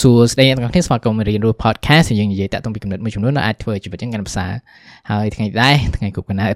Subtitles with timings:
[0.00, 4.52] សួស្តីអ្នកទាំងអស់គ្នាស្វាគមន៍មករៀនរស់ podcast យើងនិយាយតាក់ទងពីកំណត់មួយចំនួនដែលអាចធ្វើជីវិតយើងកាន់តែប្រសើរ
[5.10, 6.54] ហើយថ្ងៃនេះថ្ងៃគប់កណើត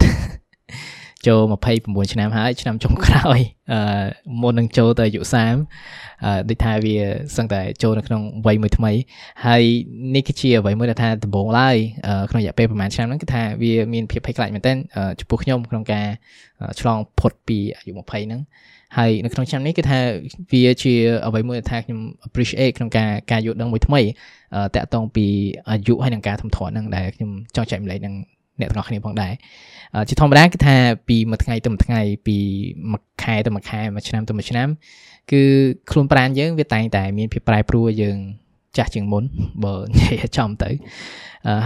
[1.27, 1.41] ចូល
[1.77, 3.39] 29ឆ្នាំហើយឆ្នាំចុងក្រោយ
[3.73, 4.05] អឺ
[4.43, 6.97] មុននឹងចូលទៅអាយុ30អឺដូចថាវា
[7.37, 8.93] សឹងតែចូលនៅក្នុងវ័យមួយថ្មី
[9.47, 9.63] ហើយ
[10.15, 11.77] នេះគឺជាអ្វីមួយដែលថាដំបូងឡើយ
[12.31, 14.77] ក្នុងរយៈពេលប្រហែលឆ្នាំហ្នឹងគឺថាវាមានភាពភ័យខ្លាចមែនទែន
[15.21, 16.07] ចំពោះខ្ញុំក្នុងការ
[16.81, 18.41] ឆ្លងផុតពីអាយុ20ហ្នឹង
[18.97, 19.99] ហើយនៅក្នុងឆ្នាំនេះគឺថា
[20.53, 20.95] វាជា
[21.27, 24.01] អ្វីមួយថាខ្ញុំ appreciate ក្នុងការការយល់ដឹងមួយថ្មី
[24.77, 25.27] តាក់ទងពី
[25.69, 28.15] អាយុហើយនឹងការធំធាត់ហ្នឹងដែលខ្ញុំចង់ចែកម្លែកនឹង
[28.61, 29.33] អ្នកទាំងអស់គ្នាផងដែរ
[30.09, 30.77] ជាធម្មតាគឺថា
[31.09, 32.37] ពីមួយថ្ងៃទៅមួយថ្ងៃពី
[32.93, 34.69] មួយខែទៅមួយខែមួយឆ្នាំទៅមួយឆ្នាំ
[35.31, 35.43] គឺ
[35.91, 38.19] ខ្លួនប្រាណយើងវាតែងតែមានភាពប្រែប្រួលយើង
[38.77, 39.25] ចាស់ជាងមុន
[39.65, 40.71] បើនិយាយចំទៅ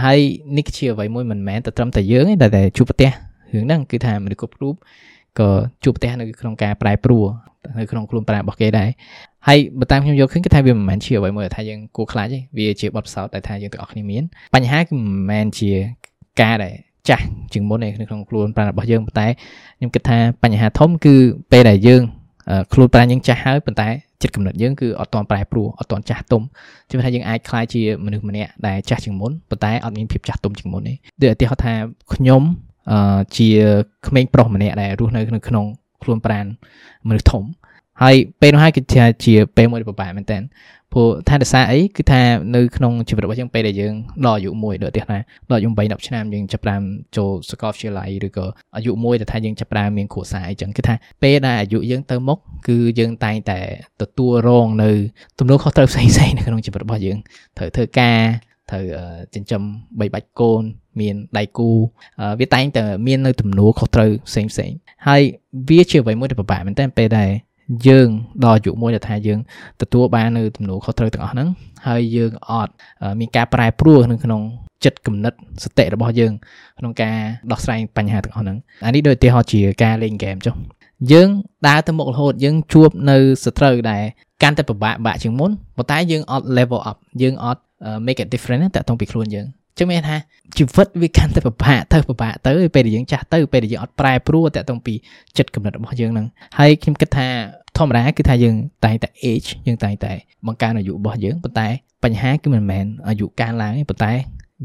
[0.03, 0.19] ហើយ
[0.57, 3.09] នេះគឺជាអ្វីមួយមិនមែនតែត្រឹមតែយើងទេតែជួបប្រទះ
[3.53, 4.75] រឿងហ្នឹងគឺថាមនុស្សគ្រប់រូប
[5.39, 5.49] ក៏
[5.83, 7.25] ជួបប្រទះនៅក្នុងការប្រែប្រួល
[7.79, 8.89] នៅក្នុងខ្លួនប្រាណរបស់គេដែរ
[9.47, 14.23] ហើយបើតាមខ្ញុំយកឃើញគឺថាវាមិនមែនជាអ្វីមួយដែលថាយើងគួរខ្លាចទេវាជាបទពិសោធន៍ដែលថាយើងទាំងអស់គ្នាមាន
[14.55, 15.71] បញ្ហាគឺមិនមែនជា
[16.41, 16.73] ការដែល
[17.09, 19.27] ចាស់ជាងមុនទេនៅក្នុងខ្លួនប្រាណរបស់យើងប៉ុន្តែ
[19.77, 21.15] ខ្ញុំគិតថាបញ្ហាធំគឺ
[21.51, 22.01] ពេលដែលយើង
[22.73, 23.87] ខ្លួនប្រាណយើងចាស់ហើយប៉ុន្តែ
[24.21, 26.41] ចិត្តគំនិតយើងគឺអត់ទាន់ប្រែប្រួលអត់ទាន់ចាស់ទុំ
[26.89, 31.73] ជឿថាយើងអាចខ្លាយជាមនុស្សម្នាក់ដែលចាស់ជាងមុនប៉ុន្តែអត់មានភាពចាស់ទុំជាងមុនទេដូចឧទាហរណ៍ថា
[32.13, 32.41] ខ្ញុំ
[33.37, 33.49] ជា
[34.07, 35.65] ក្មេងប្រុសម្នាក់ដែលរស់នៅក្នុង
[36.03, 36.45] ខ្លួនប្រាណ
[37.07, 37.43] មនុស្សធំ
[38.01, 40.39] ហើយពេលនោះហើយគឺជាជាពេលមួយដែលពិបាកមែនតើ
[40.93, 42.21] ព្រោះថាដោយសារអីគឺថា
[42.55, 43.93] នៅក្នុងជីវិតរបស់យើងពេលដែលយើង
[44.25, 46.83] ដល់អាយុមួយដូចទៀតណាដល់អាយុ8 10ឆ្នាំយើងចាប់ផ្ដើម
[47.17, 53.59] ចូលសាកលវិទ្យាល័យឬក៏អាយុមួយដែលថាយើងចាប់ផ្ដើមមានគ្រួសារអីចឹងគឺថាពេលដែលអាយុយើងទៅមុខគឺយើងតែងតែ
[54.01, 54.91] ទទួលរងនៅ
[55.39, 57.17] ទំនួលខុសត្រូវផ្សេងៗនៅក្នុងជីវិតរបស់យើង
[57.57, 58.19] ត្រូវធ្វើការ
[58.71, 58.83] ត្រូវ
[59.35, 59.61] ចិញ្ចឹម
[59.99, 60.61] បីបាច់កូន
[61.01, 61.69] មានដៃគូ
[62.39, 64.71] វាតែងតែមាននៅទំនួលខុសត្រូវផ្សេងផ្សេង
[65.07, 65.21] ហើយ
[65.69, 67.29] វាជាអ្វីមួយដែលពិបាកមែនតើពេលដែល
[67.87, 68.09] យើង
[68.45, 69.39] ដល់អាយុមួយដែលថាយើង
[69.81, 71.47] ទទួលបាននៅទំនួលខុសត្រូវទាំងអស់ហ្នឹង
[71.87, 72.71] ហើយយើងអត់
[73.19, 74.41] មានការប្រែប្រួលនៅក្នុង
[74.85, 75.33] ចិត្តគំនិត
[75.63, 76.31] សតិរបស់យើង
[76.79, 77.15] ក្នុងការ
[77.51, 80.55] ដោះស្រាយបញ្ហាទាំងអស់ហ្នឹងអានេះដូចឧទាហរណ៍ជាការលេងហ្គេមចុះ
[81.11, 81.29] យើង
[81.67, 84.03] ដើរទៅមុខរហូតយើងជួបនៅសត្រូវដែល
[84.43, 87.61] កាន់តែពិបាកបាក់ជាងមុនប៉ុន្តែយើងអត់ level up យើងអត់
[88.05, 90.17] make it different តាក់ទងពីខ្លួនយើងចឹងមានថា
[90.57, 94.93] ជីវិតវាកាន់តែពិបាកទៅពិបាកទៅពេលដែលយើងចាស់ទៅពេលដែលយើងអត់ប្រែប្រួលតាក់ទងពី
[95.37, 96.27] ចិត្តគំនិតរបស់យើងហ្នឹង
[96.57, 97.27] ហើយខ្ញុំគិតថា
[97.77, 98.55] ធម្មតាគឺថាយើង
[98.85, 100.11] តែងតែ age យើងតែងតែ
[100.47, 101.67] បង្កើនអាយុរបស់យើងប៉ុន្តែ
[102.03, 104.11] បញ្ហាគឺមិនមែនអាយុកើនឡើងទេប៉ុន្តែ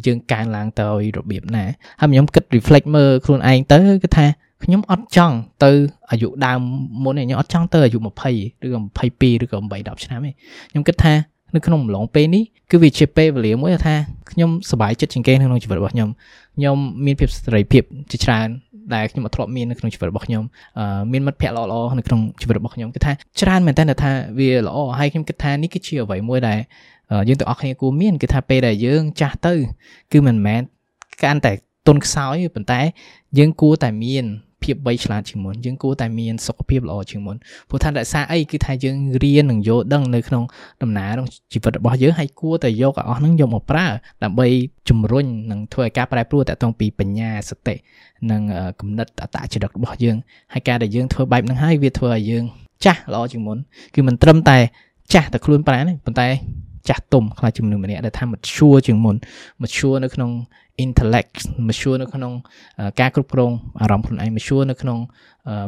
[0.06, 1.64] យើងកើនឡើងទៅឲ្យរបៀបណា
[2.00, 4.26] ហើយខ្ញុំគិត reflect មើលខ្លួនឯងទៅគឺថា
[4.64, 5.72] ខ្ញុំអត់ចង់ទៅ
[6.10, 6.60] អាយុដើម
[7.04, 8.80] មុនទេខ្ញុំអត់ចង់ទៅអាយុ20ឬក៏
[9.12, 10.30] 22ឬក៏8 10ឆ្នាំទេ
[10.70, 11.12] ខ្ញុំគិតថា
[11.54, 13.94] នៅក្នុងអំឡុងពេលនេះគឺវាជាពេលវេលាមួយថា
[14.30, 16.08] ខ្ញុំសប្បាយចិត្តជាងគេក្នុងជីវិតរបស់ខ្ញុំ
[16.56, 18.48] ខ្ញុំមានភាពសេរីភាពជាច្រើន
[18.94, 20.42] ដែលខ្ញុំអត់ធ្លាប់មាននៅក្នុងជីវិតរបស់ខ្ញុំ
[21.12, 26.58] មានមិត្តភ័ក្តិល្អៗនៅក្នុងជីវិតរបស់ខ្ញុំគឺថាច្រើនមែនតើថាវាល្អហើយខ្ញុំគិតថានេះគឺជាអ្វីមួយដែល
[27.28, 29.54] យើងទាំងអស់គ្នាគួរមានគឺថាពេលដែលយើងចាស់ទៅ
[30.12, 30.62] គឺមិនមែន
[31.22, 31.52] កាន់តែ
[31.86, 32.80] ទុនខ្សោយប៉ុន្តែ
[33.38, 34.24] យើងគួរតែមាន
[34.64, 37.36] ភាពវៃឆ្លាតជាងមុនយើងគួរតែមានសុខភាពល្អជាងមុន
[37.68, 40.44] ព្រោះថាដោយសារអីគឺថាយើងរៀននិងយល់ដឹងនៅក្នុង
[40.82, 43.86] ដំណើរក្នុងជីវិតរបស់យើងហើយគួរតែយកឲ្យអស់ហ្នឹងយកមកប្រើ
[44.24, 44.46] ដើម្បី
[44.88, 47.74] ជំរុញនិងធ្វើឲ្យការប្រែប្រួលតាក់ទងពីបញ្ញាសតិ
[48.30, 48.42] និង
[48.80, 50.16] គំនិតអតចរិតរបស់យើង
[50.52, 52.44] ហើយការដែលយើងធ្វើបែបហ្នឹងហើយវាធ្វើឲ្យយើង
[52.84, 53.58] ចាស់ល្អជាងមុន
[53.94, 54.58] គឺមិនត្រឹមតែ
[55.12, 56.28] ចាស់តែខ្លួនប្រាណទេប៉ុន្តែ
[56.88, 59.16] ចាស់ទុំខ្លាចជាមនុស្សម្នាក់ដែលថា mature ជាងមុន
[59.62, 60.31] mature នៅក្នុង
[60.84, 61.34] intellect
[61.69, 62.32] mature នៅក្នុង
[63.00, 64.98] ការគ្រប់គ្រងអារម្មណ៍ខ្លួនឯង mature នៅក្នុង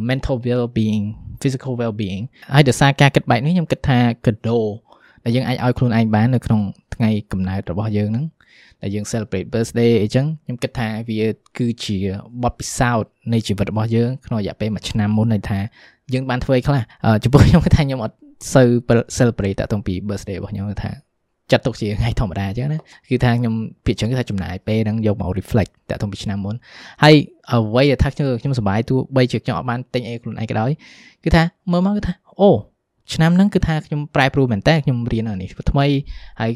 [0.08, 1.04] mental well being
[1.42, 2.22] physical well being
[2.54, 4.60] ហើយដោយសារការគិតបែបនេះខ្ញុំគិតថាកដោ
[5.24, 6.60] ដែលយើងអាចឲ្យខ្លួនឯងបាននៅក្នុង
[6.94, 8.26] ថ្ងៃកំណើតរបស់យើងហ្នឹង
[8.82, 11.20] ដែលយើង celebrate birthday អីចឹងខ្ញុំគិតថាវា
[11.58, 11.96] គឺជា
[12.42, 15.58] បទពិសោធន៍នៃជីវិតរបស់យើងក្នុងរយៈពេល1ឆ្នាំមុនន័យថា
[16.14, 16.80] យើងបានធ្វើអីខ្លះ
[17.22, 18.16] ចំពោះខ្ញុំគិតថាខ្ញុំអត់
[18.54, 18.68] សូវ
[19.18, 21.03] celebrate តាក់ទងពី birthday របស់ខ្ញុំថា
[21.50, 22.78] ចាត់ទុកជាថ្ងៃធម្មតាអញ្ចឹងណា
[23.08, 26.54] គឺថាខ្ញុំភាគច្រើនគឺថាចំណាយពេលហ្នឹងយកមក reflect តាក់ទងពីឆ្នាំមុន
[27.02, 27.14] ហើយ
[27.52, 30.70] អ្វីដែលថាខ្ញុំខ្ញុំសប្បាយទោះបីជាខ្ញុំអត់បានទិញអីខ្លួនឯងក៏ដោយ
[31.24, 32.50] គឺថាមើលមកគឺថាអូ
[33.14, 35.86] ឆ្នាំហ្នឹងគឺថាខ្ញុំប្រែប្រួលមែនតើខ្ញុំរៀនអានេះថ្មី
[36.40, 36.50] ហើយ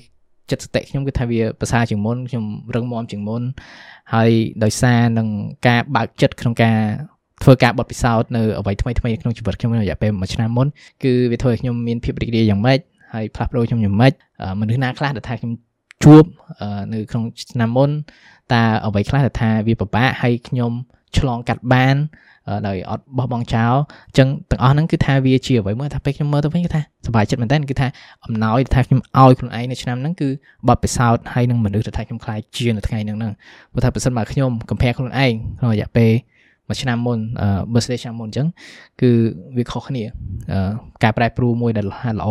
[0.51, 2.45] ចិត្តសតិខ្ញុំគឺថាវាប្រសើរជាងមុនខ្ញុំ
[2.75, 3.43] រឹងមាំជាងមុន
[4.15, 4.31] ហើយ
[4.65, 5.29] ដោយសារនឹង
[5.67, 6.77] ការបើកចិត្តក្នុងការ
[7.43, 10.67] ធ្វើការបត់ពិសោធន៍នៅអ្វីថ្មីថ្មីក្នុងជីវិតខ្ញុំនៅរយៈពេលមួយឆ្នាំមុន
[11.03, 12.79] គឺវាធ្វើឲ្យខ្ញុំមានភាពរីករាយយ៉ាងម៉េច
[13.15, 14.13] ហើយផ្លាស់ប្ដូរខ្ញុំយ៉ាងម៉េច
[14.61, 15.53] មនុស្សណាខ្លះដែលថាខ្ញុំ
[16.05, 16.25] ជួប
[16.93, 17.91] នៅក្នុងឆ្នាំមុន
[18.53, 20.73] តើអ្វីខ្លះដែលថាវាពិបាកហើយខ្ញុំ
[21.19, 21.97] ឆ្លងកាត់បាន
[22.69, 23.75] ដោយអត់បោះបង់ចោល
[24.09, 27.89] អញ្ចឹងទាំងអស់ហ្នឹងគឺថាវាជាអ្វីមួយថាពេលខ្ញុំមើលទៅវិញគឺថាសប្បាយចិត្តមែនតើគឺថា
[28.25, 30.29] អំណោយថាខ្ញុំឲ្យខ្លួនឯងនៅឆ្នាំហ្នឹងគឺ
[30.69, 33.33] បទពិសោធន៍ហើយនឹងមនុស្សដែលថាខ្ញុំខ្លាចជានៅថ្ងៃហ្នឹងហ្នឹង
[33.73, 36.13] ព្រោះថាប្រសិនបើខ្ញុំកំភែខ្លួនឯងក្នុងរយៈពេល
[36.69, 37.19] មួយឆ្នាំមុន
[37.73, 38.47] birthday ឆ្នាំមុនអញ្ចឹង
[39.01, 39.11] គឺ
[39.57, 40.05] វាខុសគ្នា
[41.03, 42.29] ការប្រែប្រួលមួយដែលល្អ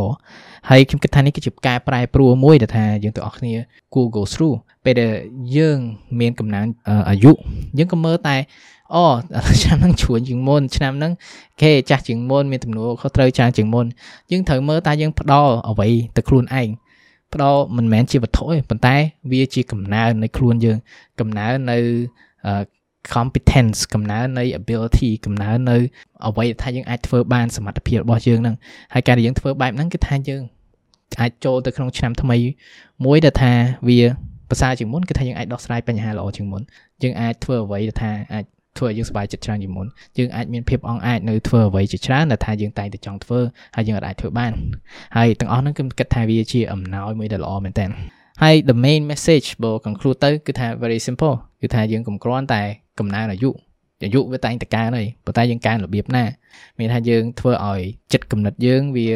[0.69, 3.53] ហើយខ្ញុំគិតថានេះគឺជាការប្រែប្រួលមួយដែលថាយើងទាំងអស់គ្នា
[3.93, 4.55] គួរ go through
[4.85, 5.11] ពេលដែល
[5.57, 5.77] យើង
[6.19, 6.67] មានកំណើន
[7.09, 7.31] អាយុ
[7.77, 8.35] យើងក៏មើលតែ
[8.95, 9.03] អូ
[9.61, 11.11] ឆ្នាំហ្នឹងជ្រួញជាងមុនឆ្នាំហ្នឹង
[11.61, 13.85] គេចាស់ជាងមុនមានទំនួលខុសត្រូវច្រើនជាងមុន
[14.31, 16.69] យើងត្រូវមើលតែយើងផ្ដល់អ្វីទៅខ្លួនឯង
[17.33, 18.95] ផ្ដល់មិនមែនជាវត្ថុទេប៉ុន្តែ
[19.31, 20.77] វាជាកំណើននៃខ្លួនយើង
[21.19, 21.77] កំណើននៅ
[23.15, 25.77] competence កំណើននៃ ability កំណើននៅ
[26.27, 28.55] អ្វីថាយើងអាចធ្វើបានសមត្ថភាពរបស់យើងហ្នឹង
[28.93, 30.41] ហើយការដែលយើងធ្វើបែបហ្នឹងគឺថាយើង
[31.21, 32.37] អាចចូលទៅក្នុងឆ្នាំថ្មី
[33.05, 33.51] មួយដែលថា
[33.87, 33.99] វា
[34.49, 36.61] ប្រសើរជាងមុនគឺថាយើងអាចដោះស្រាយបញ្ហាល្អជាងមុន
[37.03, 38.45] យើងអាចធ្វើអ្វីដែលថាអាច
[38.77, 43.39] ធ្វើឲ្យយើងសប្បាយចិត្តច្រើនជាងមុនយើងអាចមានភាពអង់អាចនៅធ្វើអ្វីជាច្រើនដែលថាយើងតែងតែចង់ធ្វើ
[43.75, 44.51] ហើយយើងអាចធ្វើបាន
[45.15, 47.85] ហើយទាំងអស់ហ្នឹងគឺគិតថាវាជាអំណោយមួយដែលល្អមែនតើ
[48.41, 52.63] ហើយ the main message បើ conclude ទៅគឺថា very simple គឺថាយើងកុំគ្រាន់តែ
[52.99, 53.49] កំណើនអាយុ
[54.03, 56.23] អាយុវាតែងតែកើនហើយប៉ុន្តែយើងកើនរបៀបណា
[56.79, 57.81] មានថាយើងធ្វើឲ្យ
[58.13, 59.09] ចិត្តគំនិតយើងវា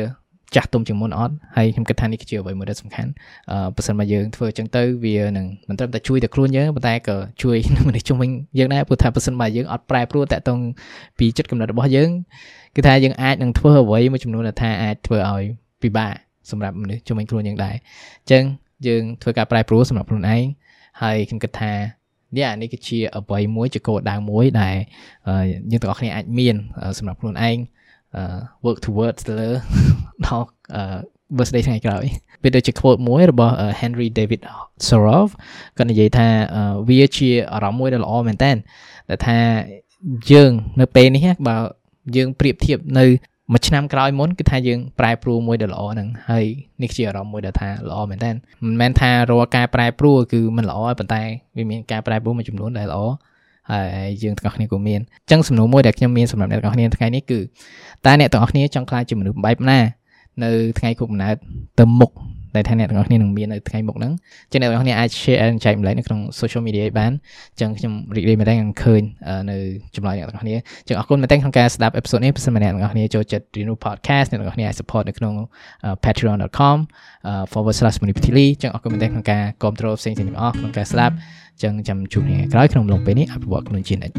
[0.56, 3.12] ចាស់ទុំជាងមុនអត់ហើយខ្ញុំគិតថានេះគឺជាអ្វីមួយដែលសំខាន់
[3.51, 7.57] អឺបើសិនមកយើងធ្វើអញ្ចឹងទៅវានឹងមិនត្រឹមតែជួយតែខ្លួនយើងប៉ុន្តែក៏ជួយ
[7.88, 8.29] មនុស្សជុំវិញ
[8.59, 10.59] យើងដែរព្រោះថាបើសិនមកយើងអត់ប្រែប្រួលតាក់ទង
[11.19, 12.09] ពីចិត្តគំនិតរបស់យើង
[12.75, 15.44] គឺថាយើងអាចនឹងធ្វើអ្វីមួយចំនួនដែលថាអាចធ្វើឲ្យ
[15.81, 16.13] ពិបាក
[16.50, 18.44] សម្រាប់មនុស្សជុំវិញខ្លួនយើងដែរអញ្ចឹង
[18.88, 20.45] យើងធ្វើការប្រែប្រួលសម្រាប់ខ្លួនឯង
[21.01, 21.74] ហើយខ្ញុំគិតថា
[22.36, 24.75] នេះអានេះគឺជាអ្វីមួយជាគោលដៅមួយដែល
[25.72, 26.56] យើងទាំងអស់គ្នាអាចមាន
[26.98, 27.57] សម្រាប់ខ្លួនឯង
[28.66, 29.50] work towards ទៅលើ
[30.25, 30.48] ដល់
[31.38, 32.06] birthday ថ្ងៃក្រោយ
[32.44, 34.42] វាដូចជា quote មួយរបស់ Henry David
[34.88, 35.24] Thoreau
[35.78, 36.28] គាត់និយាយថា
[36.89, 38.51] វាជាអារម្មណ៍មួយដែលល្អមែនតើ
[39.10, 39.38] ដែលថា
[40.31, 40.51] យើង
[40.81, 41.56] នៅពេលនេះបើ
[42.16, 43.06] យើងប្រៀបធៀបនៅ
[43.51, 46.45] មួយឆ្នាំក្រោយមុនគឺថាយើងប្រែប្រួលមួយដែលល្អហ្នឹងហើយ
[46.81, 51.21] នេះជាអារម្មណ៍មួយដែលថាល្អមែនតើមិនមែនថារាល់ការប្រែប្រួលគឺមិនល្អទេប៉ុន្តែ
[51.57, 53.01] វាមានការប្រែប្រួលមួយចំនួនដែលល្អ
[53.71, 57.39] ហើយយើងទាំងអស់គ្នាក៏មានអញ្ចឹងសំណួរមួយដែលខ្ញុំមានសម្រាប់អ្នកទាំងអស់គ្នាថ្ងៃនេះគឺ
[58.06, 59.80] តើអ្នកទាំងអស់គ្នាចង់ខ្លាចជាមនុស្សបែបណា
[60.44, 61.36] នៅថ្ងៃខួបកំណើត
[61.80, 62.12] ទៅមុខ
[62.56, 64.12] ដែលថាអ្នកទាំងអស់គ្នានឹងមាននៅថ្ងៃមុខហ្នឹង
[64.51, 67.12] ចឹងអ្នកទាំងអស់គ្នាអាច share ចែកម្លែកនៅក្នុង social media បាន
[67.62, 69.01] ចឹងខ្ញុំរីករាយមែនតើឃើញ
[69.51, 69.57] នៅ
[69.95, 70.56] ចម្លើយអ្នកទាំងអស់គ្នា
[70.88, 75.33] ចឹងអរគុណមែនតើក្នុងការស្ដាប់ episode នេះបើសិនមកអ្នកទាំងអស់គ្នាចូលចិត្ត Reno podcast អ្នកទាំងអស់គ្នាអាច support នៅក្នុង
[76.03, 81.15] patreon.com/monipatili ចឹងអរគុណមែនតើក្នុងការគ្រប់គ្រងផ្សេងៗទាំងអស់ក្នុងការស្ដាប់
[81.63, 84.15] ចឹងចាំជួបគ្នាក្រោយក្នុងអំឡុងពេលនេះអភិវឌ្ឍខ្លួនជានិច្ច